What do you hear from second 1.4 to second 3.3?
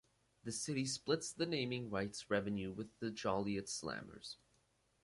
naming rights revenue with the